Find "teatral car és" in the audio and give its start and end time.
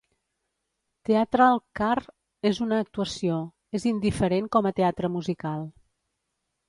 1.09-2.61